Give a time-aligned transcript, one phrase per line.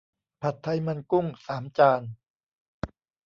[0.41, 2.01] ผัดไทยมันกุ้ง สามจาน